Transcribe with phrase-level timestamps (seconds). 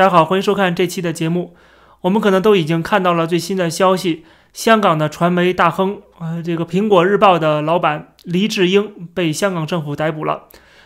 [0.00, 1.54] 大家好，欢迎收看这期的节目。
[2.00, 10.44] 我们可能都已经看到了最新的消息，香港的传媒大亨，呃，这个苹果日报的老板黎智英被香港政府逮捕了。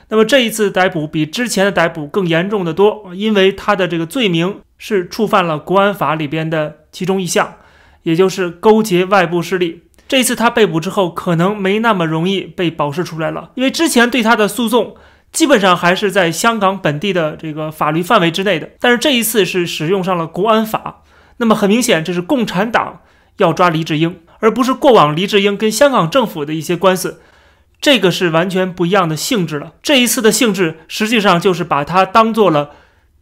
[0.09, 7.55] 那么这一次逮捕比之前的逮捕更严重的多，因为他的这个罪名是触犯了国安法里边的其中一项，
[8.03, 9.85] 也就是勾结外部势力。
[10.09, 14.97] 这一次他被捕之后，可能没那么容易被保释出来了，因为之前对他的诉讼。
[15.35, 21.03] 基本上还是在香港本地的这个法律范围之内的，但是这一次是使用上了国安法，
[21.37, 23.01] 那么很明显这是共产党
[23.37, 27.21] 要抓黎智英，而不是过往黎智英跟香港政府的一些官司，
[27.81, 29.73] 这个是完全不一样的性质了。
[29.83, 32.71] 这一次的性质实际上就是把它当做了。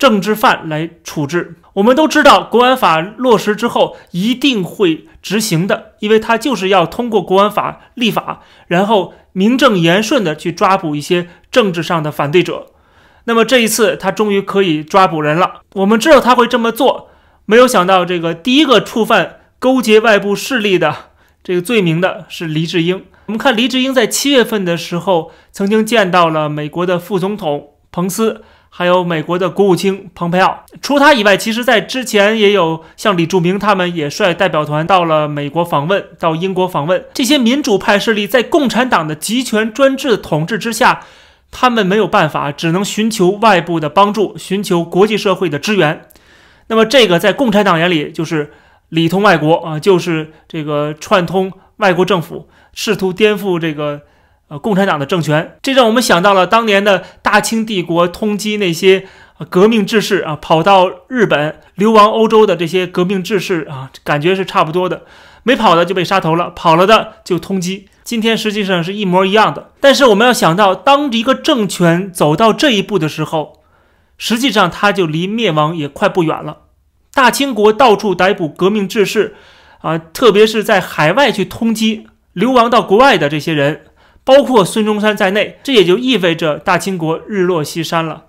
[0.03, 12.67] 政治犯来处置，我们都知道，国安法落实之后一定会执行的，因为他就是要通过国安法立法，然后名正言顺的去抓捕一些政治上的反对者。
[13.27, 15.61] 那么这一次，他终于可以抓捕人了。
[15.75, 17.09] 我们知道他会这么做，
[17.47, 20.97] 没有想到这个第一个触犯勾结外部势力的
[21.45, 23.05] 这个罪名的是黎智英。
[23.27, 28.43] 我们看黎智英在七月份的时候，曾经见到了美国的副总统彭斯。
[28.75, 37.05] 还有美国的国务卿蓬佩奥，除他以外，其实，在之前也有像李柱铭他们也率代表团到了美国访问，到英国访问。
[37.13, 41.03] 这些民主派势力在共产党的集权专制统治之下，
[41.51, 46.07] 他们没有办法，只能寻求外部的帮助，寻求国际社会的支援。
[46.69, 48.55] 那么，这个在共产党眼里就是
[48.89, 54.01] 里通外国啊，就是这个串通外国政府，试图颠覆这个。
[54.53, 59.07] 呃，共产党的政权，这让我们想到了当年的大清帝国通缉那些
[59.49, 65.05] 革命志士啊，跑到日本流亡欧洲的这些革命志士啊，感觉是差不多的。
[65.43, 67.85] 没跑的就被杀头了，跑了的就通缉。
[68.05, 69.71] 今天实际上是一模一样的。
[69.81, 73.63] 但是我们要想到，当一个政权走到这一步的时候，
[74.19, 76.59] 实际上它就离灭亡也快不远了。
[77.15, 79.35] 大清国到处逮捕革命志士
[79.81, 83.87] 啊，特别是在海外去通缉流亡到国外的这些人。
[84.25, 88.25] 包括孙中山在内，这也就意味着大清国日落西山了。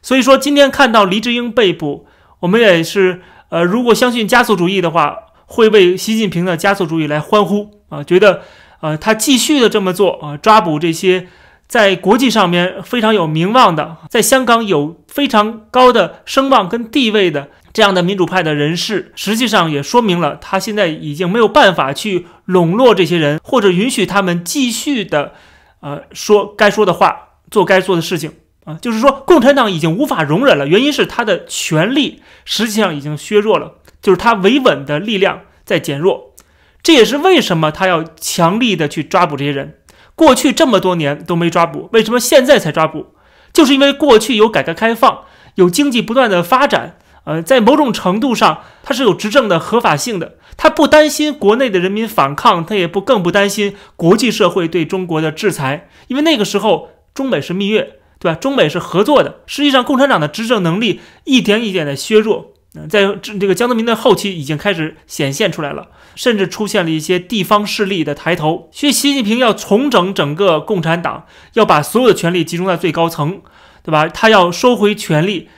[0.00, 2.06] 所以说，今天看到黎智英被捕，
[2.40, 3.20] 我们也是，
[3.50, 5.16] 呃，如果相信加速主义的话，
[5.46, 8.42] 会为习近平的加速主义来欢呼啊，觉得，
[8.80, 11.28] 呃，他继续的这么做啊，抓捕这些
[11.66, 17.48] 在国际上面非常有名望的，在香港有非常高的声望跟地位的。
[17.72, 25.32] 这样的民主派的人士，实际上也说明了他现在已经没有办法去笼络这些人，或者允许他们继续的，
[25.80, 28.32] 呃，说该说的话，做该做的事情
[28.64, 28.78] 啊。
[28.82, 30.68] 就是说，共产党已经无法容忍了。
[30.68, 36.34] 原因是他的权力实际上已经削弱了，就是他维稳的力量在减弱。
[36.82, 39.78] 这也是为什么他要强力的去抓捕这些人。
[40.14, 43.14] 过去这么多年都没抓捕，为什么现在才抓捕？
[43.52, 45.20] 就是因为过去有改革开放，
[45.54, 46.98] 有经济不断的发展。
[47.24, 50.36] 呃，在某种程度上，它是有执政的合法性的。
[50.56, 58.34] 他不担心国内的人民反抗，他也不更不担心国际社会对中国的制裁，因为那个时候中美是蜜月，对吧？
[58.38, 59.40] 中美是合作的。
[59.46, 68.68] 实际上，共产党的执政能力一点一点的削弱，嗯在这个江泽民的后期已经开始显现出来了，甚至出现了一些地方势力的抬头。
[68.72, 73.40] 所以，习近平要重整整个共产党，要把所有的权力集中在最高层，
[73.82, 74.06] 对吧？
[74.08, 75.48] 他要收回权力。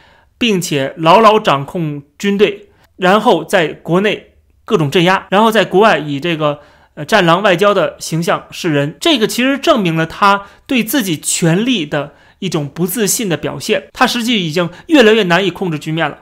[0.45, 4.35] 并且牢牢掌控军队，然后在国内
[4.67, 6.61] 各种镇压，然后在国外以这个
[6.93, 8.95] 呃战狼外交的形象示人。
[9.01, 13.85] 这个其实证明了他对自己权力的一种不自信的表现。
[13.95, 16.19] 他实际已经越来越难以控制局面了，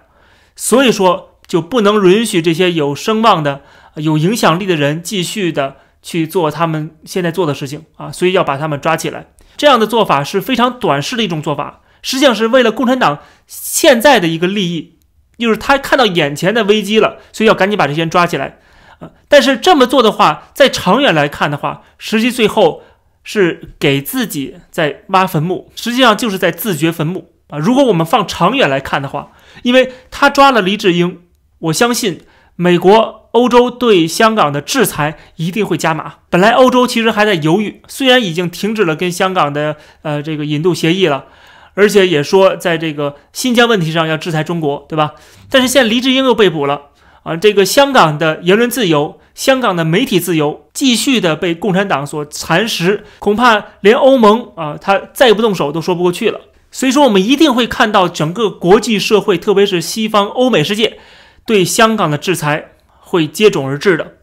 [0.55, 3.62] 所以说就不能允许这些有声望的、
[3.97, 9.27] 有影响力的人继续的去做他们现在做的事情啊，所以要把他们抓起来。
[9.56, 11.81] 这样的做法是非常短视的一种做法。
[12.03, 14.99] 实际上是为了共产党现在的一个利益，
[15.39, 18.59] 就是他看到眼前的危机了，所以要赶紧把这些人抓起来，
[19.01, 19.11] 啊！
[19.29, 22.83] 但是这么做的话，在长远来看的话，实际最后
[23.25, 27.59] 是给自己在挖坟墓，实际上就是在自掘坟墓啊！
[27.59, 31.21] 如果我们放长远来看的话，因为他抓了黎智英，
[31.59, 32.21] 我相信
[32.55, 36.15] 美国、欧洲对香港的制裁一定会加码。
[36.31, 41.26] 本来欧洲其实还在犹豫，虽然已经停止了跟香港的呃这个引渡协议了。
[41.75, 45.15] 而且也说，在这个新疆问题上要制裁中国，对吧？
[45.51, 46.83] 但是现在黎智英又被捕了
[47.23, 47.37] 啊！
[47.37, 56.41] 这个香港的言论自由、香港的媒体自由继续的被共产党所蚕食，恐怕连欧盟啊，他再不动手都说不过去了。
[56.71, 60.99] 所以说，我们一定会看到整个国际社会，特别是西方欧美世界，
[61.47, 64.15] 对香港的制裁会接踵而至的。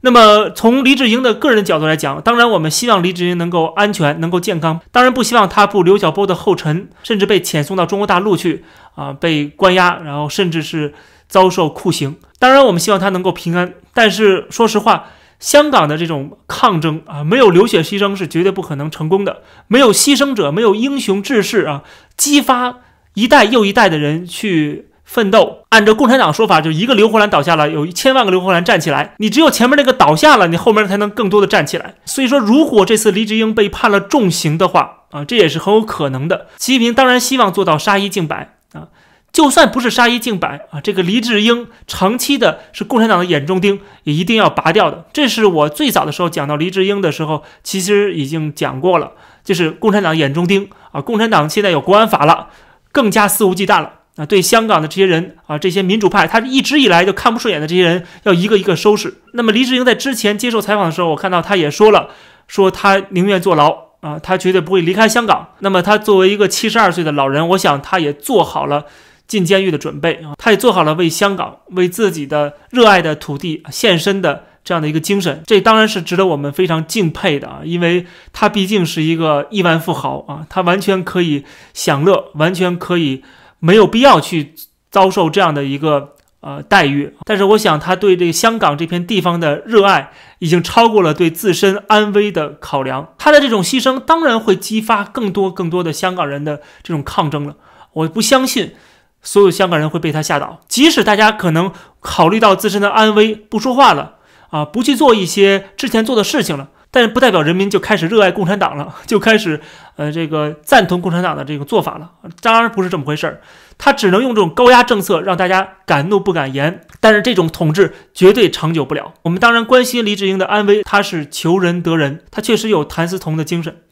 [0.00, 8.64] 那么从黎智英的个人角度来讲，当然我们希望黎智英能够安全、能够健康，当然不希望他步刘晓波的后尘，甚至被遣送到中国大陆去
[8.94, 10.94] 啊，被关押，然后甚至是
[11.28, 12.16] 遭受酷刑。
[12.38, 15.06] 当然我们希望他能够平安，但是说实话，
[15.40, 21.82] 香港的这种抗争啊，没有流血牺牲是绝对不可能成功的，没有牺牲者，没有英雄志士啊，
[22.16, 22.76] 激发
[23.14, 24.86] 一代又一代的人去。
[25.08, 29.14] 奋斗，按照共产党说法，就一个刘胡兰倒下了，有一千万个刘胡兰站起来。
[29.16, 31.94] 你只有前面那个倒下了，你后面才能更多的站起来。
[32.04, 36.48] 所以说，如果这次黎智英被判了重刑的话，啊，这也是很有可能的。
[36.58, 38.88] 习近平当然希望做到杀一儆百啊，
[39.32, 45.06] 就算不是杀一儆百啊，这个黎智英长期的是共产党的眼中钉，也一定要拔掉的。
[45.14, 49.12] 这是我最早的时候讲到黎智英的时候，其实已经讲过了，
[49.42, 51.00] 就是共产党眼中钉啊。
[51.00, 52.48] 共产党现在有国安法了，
[52.92, 53.92] 更加肆无忌惮了。
[54.18, 59.14] 啊，对香港的这些人啊，这些民主派，他一直以来就看不顺眼的这些人，要一个一个收拾。
[59.34, 62.08] 那么，黎智英在之前接受采访的时候，我看到他也说了，
[62.48, 63.70] 说他宁愿坐牢
[64.00, 65.50] 啊，他绝对不会离开香港。
[65.60, 68.86] 那么，他作为一个七十二岁的老人，我想他也做好了
[69.28, 75.44] 进监狱的准备啊，他也做好了为香港、为自己的热爱的土地献身的这样的一个精神。
[75.46, 83.22] 这当然是值得我们非常敬佩的啊，因为他毕竟是一个亿万富豪啊，他完全可以享乐，完全可以。
[83.60, 84.54] 没有必要去
[84.90, 93.14] 遭受这样的一个呃待遇，但是我想他对这个香港这片地方的热爱已经超过了对自身安危的考量。
[93.18, 97.56] 他的这种牺牲当然会激发更多更多的香港人的这种抗争了。
[97.92, 98.74] 我不相信
[99.22, 104.16] 所有香港人会被他吓倒，即使大家可能考虑到自身的安危不说话了
[104.50, 106.68] 啊，不去做一些之前做的事情了。
[106.90, 109.60] 但是不代表人民就开始热爱共产党了，就开始
[109.96, 112.12] 呃这个赞同共产党的这个做法了。
[112.40, 113.42] 当然不是这么回事儿，
[113.76, 116.80] 他只能用这种高压政策让大家敢怒不敢言。
[116.98, 119.12] 但是这种统治绝对长久不了。
[119.22, 123.82] 我们当然关心黎智英的安危，他是求仁得仁，他确实有谭嗣同的精神。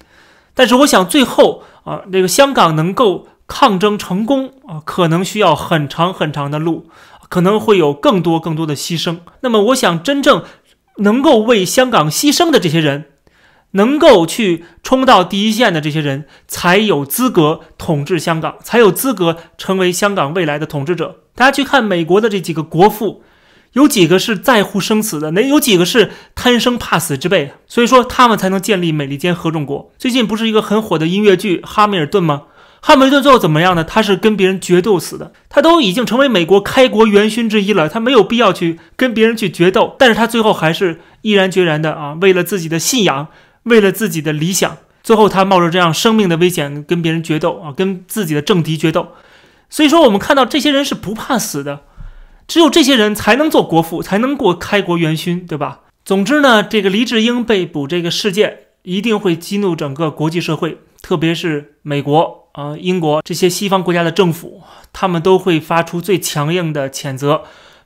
[0.55, 6.89] 但是我想最后啊，这个香港能够抗争成功啊，可能需要很长很长的路，
[7.29, 9.19] 可能会有更多更多的牺牲。
[9.41, 10.43] 那么我想真正。
[10.99, 13.07] 能够为香港牺牲的这些人，
[13.73, 21.21] 能够去冲到第一线的这些人，才有资格统治香港，才有资格成为香港未来的统治者。
[21.35, 23.23] 大家去看美国的这几个国父，
[23.73, 25.33] 有几个是在乎生死的？
[25.33, 27.53] 那有几个是贪生怕死之辈？
[27.67, 29.93] 所以说他们才能建立美利坚合众国。
[29.99, 32.45] 最近不是一个很火的音乐剧《哈密尔顿》吗？
[32.87, 33.83] 哈梅顿最后怎么样呢？
[33.83, 35.33] 他是跟别人决斗死的。
[35.49, 39.97] 他都已经成为美国开国元勋之一了，他没有必要去跟别人去决斗。
[39.99, 43.27] 但是他最后还是毅然决然的啊，为了自己的信仰，
[43.65, 49.09] 为了自己的理想，最后他冒着这样生命的危险跟别人决斗啊，跟自己的政敌决斗。
[49.69, 51.81] 所以说，我们看到这些人是不怕死的，
[52.47, 55.81] 只有这些人才能做国父，才能过开国元勋，对吧？
[56.05, 62.43] 总之呢，这个黎智英被捕这个事件一定会激怒整个国际社会，特别是美国。
[62.57, 67.43] 啊，英国这些西方国家的政府，他们都会发出最强硬的谴责，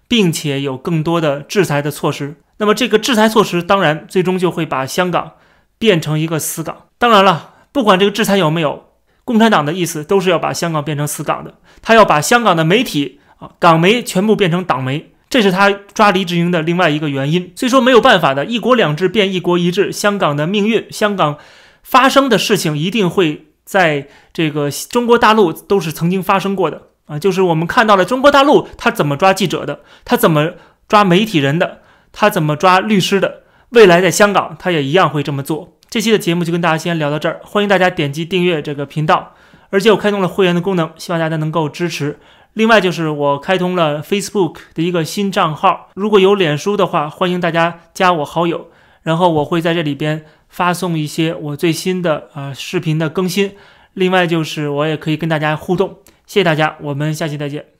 [0.06, 2.36] 并且有更多的制裁的措施。
[2.58, 5.32] 那么，这个制裁措施当然最终就会把香港
[5.76, 6.86] 变成一个死港。
[6.98, 8.84] 当然了，不管这个制裁有没有，
[9.24, 11.54] 共产党的意思都是要把香港变成死港的。
[11.82, 17.50] 他要把香港的媒体啊，港媒全部变成党媒，这是他抓黎智英的另外一个原因。
[17.56, 21.38] 所以说没有办法的，一国两制变一国一制，香港的命运，香港
[21.82, 23.46] 发生的事情一定会。
[23.62, 30.54] 在这个中国大陆都是曾经发生过的啊，就是我们看到了中国大陆他怎么抓记者的，他怎么
[30.88, 31.78] 抓媒体人的，
[32.10, 35.76] 他怎么抓律师的，未来在香港他也一样会这么做。
[35.88, 39.34] 这期的节目就跟大家先聊到这儿，欢迎大家点击订阅这个频道，
[39.68, 42.18] 而且我开通了会员的功能，希望大家能够支持。
[42.54, 48.66] 另外就是我开通了 Facebook 的一个新账号，如果有脸书的话，欢迎大家加我好友，
[49.02, 50.24] 然后我会在这里边。
[50.50, 53.56] 发送一些我最新的呃视频的更新，
[53.94, 57.79] 另外就是我也可以跟大家互动，谢谢大家，我们下期再见。